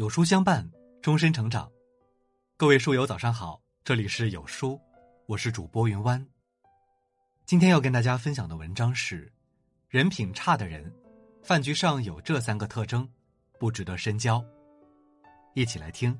[0.00, 0.66] 有书相伴，
[1.02, 1.70] 终身成长。
[2.56, 4.80] 各位书友，早上好，这里是有书，
[5.26, 6.26] 我是主播云湾。
[7.44, 9.30] 今天要跟大家分享的文章是：
[9.90, 10.90] 人品差的人，
[11.42, 13.06] 饭局上有这三个特征，
[13.58, 14.42] 不值得深交。
[15.52, 16.18] 一起来听。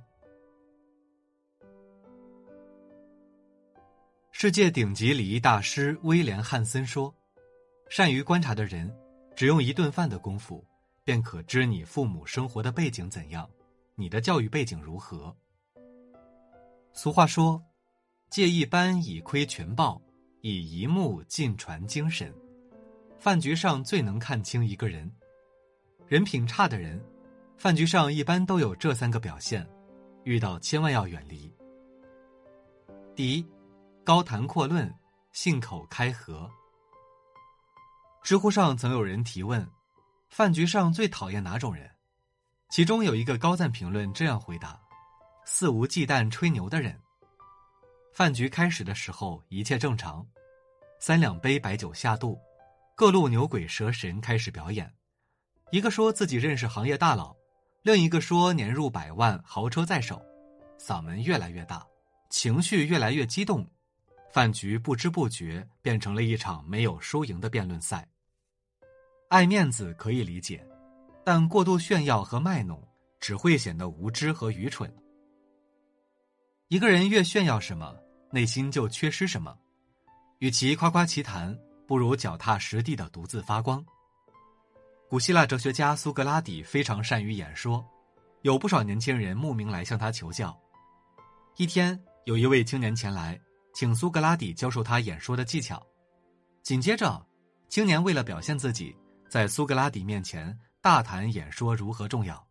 [4.31, 7.15] 世界顶级礼仪大师威廉·汉森说
[7.89, 8.95] ：“善于观察的人，
[9.35, 10.62] 只用一顿饭的功夫，
[11.03, 13.48] 便可知你父母生活的背景怎样。”
[13.95, 15.35] 你的教育背景如何？
[16.93, 17.62] 俗话说
[18.30, 20.01] ：“借一斑以窥全豹，
[20.41, 22.35] 以一目尽传精神。”
[23.19, 25.11] 饭局上最能看清一个人，
[26.07, 26.99] 人品差的人，
[27.59, 29.69] 饭局上一般都有这三个表现，
[30.25, 31.55] 遇到千万要远离。
[33.15, 33.47] 第一，
[34.02, 34.91] 高谈阔论，
[35.33, 36.51] 信口开河。
[38.23, 39.69] 知乎上曾有人提问
[40.30, 41.91] ：“饭局上最讨厌哪种人？”
[42.70, 44.80] 其中有一个高赞评论这样回答
[45.45, 46.96] ：“肆无忌惮吹牛的人。”
[48.15, 50.24] 饭局开始的时候一切正常，
[51.01, 52.38] 三两杯白酒下肚，
[52.95, 54.88] 各路牛鬼蛇神开始表演。
[55.73, 57.35] 一个说自己认识行业大佬，
[57.82, 60.24] 另一个说年入百万豪车在手，
[60.79, 61.85] 嗓门越来越大，
[62.29, 63.68] 情绪越来越激动，
[64.32, 68.09] 饭局不知不觉变成了一场没有输赢的辩论赛。
[69.28, 70.65] 爱面子可以理解。
[71.31, 72.82] 但过度炫耀和卖弄
[73.20, 74.92] 只会显得无知和愚蠢。
[76.66, 77.97] 一个人越炫耀什么，
[78.32, 79.56] 内心就缺失什么。
[80.38, 83.81] 与其夸夸其谈，不如脚踏实地的独自发光。
[85.08, 87.88] 古希腊哲学家苏格拉底非常善于演说，
[88.42, 90.60] 有不少年轻人慕名来向他求教。
[91.58, 93.41] 一天，有一位青年前来，
[93.72, 95.81] 请苏格拉底教授他演说的技巧。
[96.64, 97.25] 紧接着，
[97.69, 98.97] 青年为了表现自己，
[99.28, 100.58] 在苏格拉底面前。
[100.82, 102.42] 大谈演说如何重要，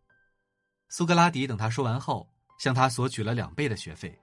[0.88, 2.28] 苏格拉底等他说完后，
[2.60, 4.16] 向他索取了两倍的学费。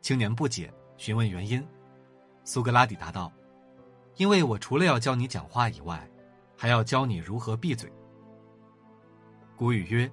[0.00, 1.64] 青年不解，询问原因。
[2.42, 3.32] 苏格拉底答道
[4.18, 6.10] ：“因为我除了要教你讲话以外，
[6.56, 7.88] 还要教你如何闭嘴。”
[9.54, 10.10] 古语曰：“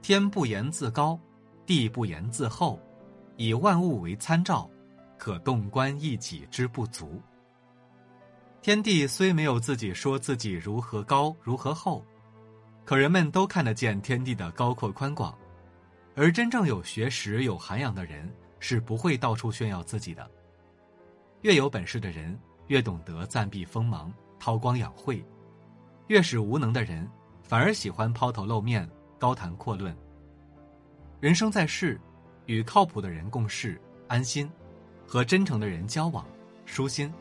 [0.00, 1.18] 天不言自高，
[1.66, 2.80] 地不言自厚，
[3.36, 4.70] 以万物为参照，
[5.18, 7.20] 可洞观一己之不足。”
[8.62, 12.06] 天地虽没有自己说自己如何高如何厚。
[12.86, 15.36] 可人们都看得见天地的高阔宽广，
[16.14, 20.30] 而真正有学识、有涵养的人是不会到处炫耀自己的。
[21.40, 22.38] 越有本事的人，
[22.68, 25.20] 越懂得暂避锋芒、韬光养晦；
[26.06, 27.10] 越是无能的人，
[27.42, 28.88] 反而喜欢抛头露面、
[29.18, 29.92] 高谈阔论。
[31.18, 32.00] 人生在世，
[32.44, 34.48] 与靠谱的人共事安心，
[35.04, 36.24] 和真诚的人交往
[36.64, 37.12] 舒心。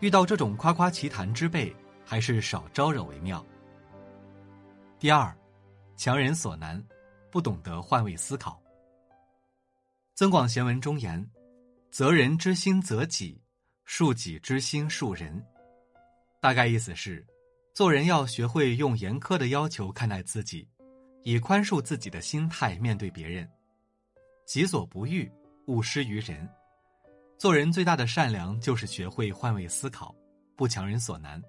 [0.00, 3.44] 遇到这种夸夸其谈之辈，还是少招惹为妙。
[5.00, 5.32] 第二，
[5.96, 6.84] 强人所难，
[7.30, 8.60] 不懂得换位思考。
[10.12, 11.24] 增广贤文中言
[11.92, 13.40] ：“择人之心择己，
[13.86, 15.40] 恕己之心恕人。”
[16.42, 17.24] 大概意思是，
[17.72, 20.68] 做人要学会用严苛的要求看待自己，
[21.22, 23.48] 以宽恕自己的心态面对别人。
[24.46, 25.30] 己所不欲，
[25.68, 26.48] 勿施于人。
[27.38, 30.12] 做人最大的善良就是学会换位思考，
[30.56, 31.40] 不强人所难。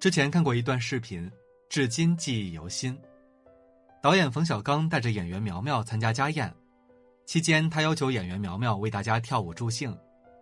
[0.00, 1.30] 之前看过一段视频。
[1.74, 2.96] 至今记忆犹新。
[4.00, 6.54] 导演冯小刚带着演员苗苗参加家宴，
[7.26, 9.92] 期间他要求演员苗苗为大家跳舞助兴，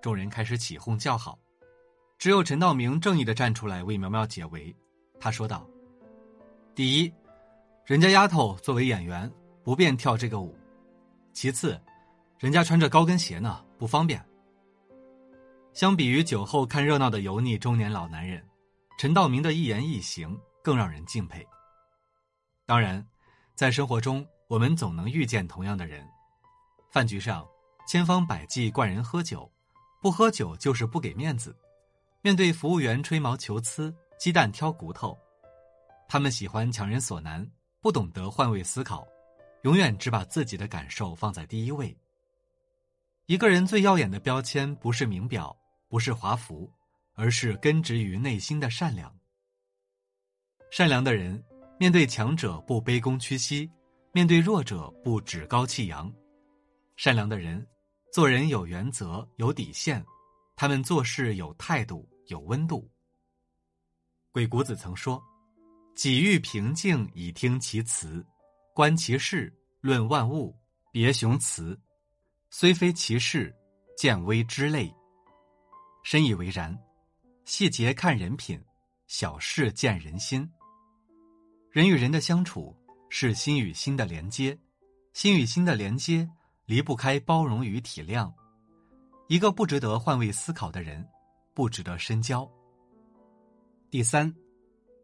[0.03, 1.39] 众人开始起哄叫好，
[2.19, 4.77] 只有陈道明正义的站出来为苗苗解围。
[5.19, 5.67] 他说道
[6.77, 7.11] ：“第一，
[7.87, 9.33] 人家丫头作为演员
[9.65, 10.55] 不便跳这个舞；
[11.33, 11.81] 其次，
[12.39, 14.23] 人家穿着高跟鞋呢，不方便。”
[15.73, 18.47] 相比于酒后看热闹的油腻中年老男人，
[18.99, 20.39] 陈道明的一言一行。
[20.63, 21.47] 更让人敬佩。
[22.65, 23.07] 当然，
[23.55, 26.07] 在生活中，我们总能遇见同样的人。
[26.91, 27.47] 饭局上，
[27.87, 29.51] 千方百计灌人喝酒，
[30.01, 31.57] 不喝酒就是不给面子。
[32.21, 35.19] 面对服务员吹毛求疵、鸡蛋挑骨头，
[36.09, 37.45] 他们喜欢强人所难，
[37.81, 39.07] 不懂得换位思考，
[39.63, 41.97] 永远只把自己的感受放在第一位。
[43.27, 45.57] 一个人最耀眼的标签，不是名表，
[45.89, 46.71] 不是华服，
[47.15, 49.13] 而是根植于内心的善良。
[50.73, 51.39] 善良的人，
[51.79, 53.71] 面对强者不卑躬屈膝，
[54.11, 56.11] 面对弱者不趾高气扬。
[56.97, 57.67] 善良的人，
[58.11, 60.03] 做人有原则、有底线，
[60.57, 62.91] 他们做事有态度、有温度。
[64.31, 65.23] 鬼谷子曾说
[65.95, 68.25] ：“己欲平静以听其辞，
[68.75, 69.53] 观其事，
[69.83, 70.59] 论万物，
[70.91, 71.79] 别雄雌。
[72.49, 73.55] 虽非其事，
[73.95, 74.91] 见微知类。”
[76.03, 76.75] 深以为然。
[77.45, 78.59] 细节看人品，
[79.07, 80.51] 小事见人心。
[81.73, 82.77] 人与人的相处，
[83.09, 84.59] 是心与心的连接，
[85.15, 86.29] 心与心的连接
[86.67, 88.31] 离不开包容与体谅。
[89.27, 91.03] 一个不值得换位思考的人，
[91.55, 92.47] 不值得深交。
[93.89, 94.31] 第三，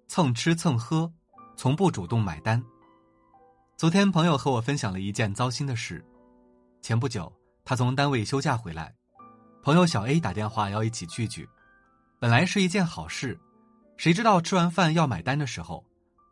[0.08, 1.10] 蹭吃蹭喝，
[1.56, 2.62] 从不主动买单。
[3.78, 6.04] 昨天朋友和我分享了一件糟心的事。
[6.82, 7.32] 前不久，
[7.64, 8.94] 他从单位休假回来，
[9.62, 11.48] 朋友小 A 打电话要一起聚聚，
[12.18, 13.40] 本来是一件好事，
[13.96, 15.82] 谁知道吃完饭要买单的时候，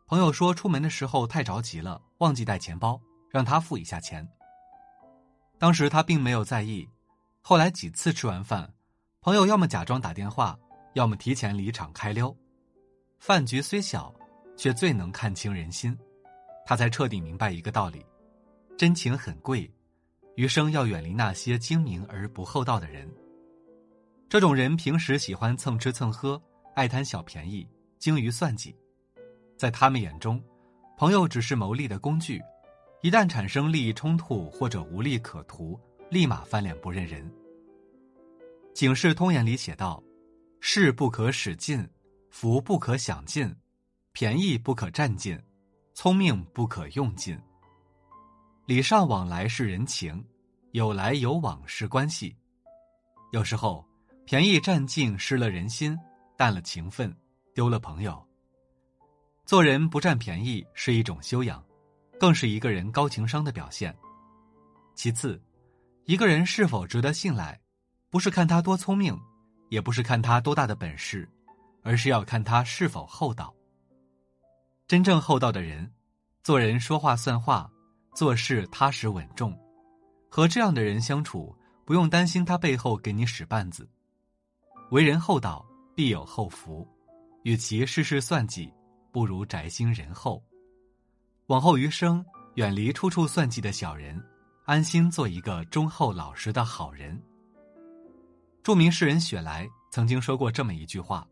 [0.07, 2.97] 朋友说出门的时候太着急了，忘记带钱包，
[3.29, 4.25] 让他付一下钱。
[5.59, 6.87] 当时他并没有在意，
[7.41, 8.73] 后来几次吃完饭，
[9.19, 10.57] 朋友要么假装打电话，
[10.93, 12.33] 要么提前离场开溜。
[13.19, 14.15] 饭局虽小，
[14.55, 15.97] 却最能看清人心。
[16.65, 18.05] 他才彻底明白一个道理：
[18.77, 19.69] 真情很贵，
[20.35, 23.13] 余生要远离那些精明而不厚道的人。
[24.29, 26.41] 这种人平时喜欢蹭吃蹭喝，
[26.75, 27.67] 爱贪小便宜，
[27.99, 28.73] 精于算计，
[29.57, 30.41] 在他们眼中，
[30.97, 32.41] 朋友只是谋利的工具，
[33.01, 37.27] 一旦产生利益冲突或者无利可图，立马翻脸不认人。
[38.73, 40.01] 《警世通言》里写道
[40.61, 41.87] ：“势不可使尽，
[42.29, 43.51] 福不可享尽，
[44.11, 45.37] 便宜不可占尽。”
[45.95, 47.35] 聪明不可用尽。
[48.67, 50.23] 礼尚往来是人情，
[50.73, 52.35] 有来有往是关系。
[53.31, 53.83] 有时候，
[54.23, 55.97] 便宜占尽，失了人心，
[56.37, 57.11] 淡了情分，
[57.55, 58.26] 丢了朋友。
[59.47, 61.63] 做人不占便宜是一种修养，
[62.19, 63.95] 更是一个人高情商的表现。
[64.93, 65.41] 其次，
[66.03, 67.57] 一个人是否值得信赖，
[68.09, 69.17] 不是看他多聪明，
[69.69, 71.25] 也不是看他多大的本事，
[71.81, 73.55] 而是要看他是否厚道。
[74.85, 75.89] 真正厚道的人，
[76.43, 77.71] 做人说话算话，
[78.13, 79.57] 做事踏实稳重。
[80.29, 81.55] 和这样的人相处，
[81.85, 83.89] 不用担心他背后给你使绊子。
[84.91, 85.65] 为人厚道，
[85.95, 86.85] 必有厚福。
[87.43, 88.69] 与其事事算计，
[89.17, 90.39] 不如宅心仁厚。
[91.47, 92.23] 往后余生，
[92.53, 94.23] 远离处处算计的小人，
[94.65, 97.19] 安心做一个忠厚老实的好人。
[98.61, 101.27] 著名诗人雪莱曾经说过这么一句话：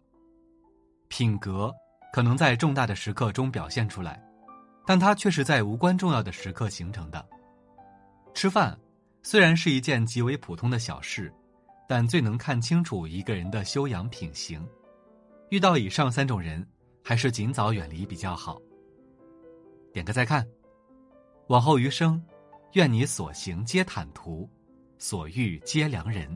[1.09, 1.71] 品格。
[2.11, 4.19] 可能在重大的时刻中表现出来，
[4.83, 7.23] 但它却是在无关重要的时刻形成的。
[8.33, 8.75] 吃饭
[9.21, 11.31] 虽然是一件极为普通的小事，
[11.87, 14.67] 但最能看清楚一个人的修养品行。
[15.51, 16.67] 遇到以上三种人，
[17.07, 18.59] 还是尽早远离比较好。
[19.93, 20.43] 点个再看，
[21.49, 22.19] 往后余生，
[22.73, 24.49] 愿你所行皆坦途，
[24.97, 26.27] 所遇皆良人。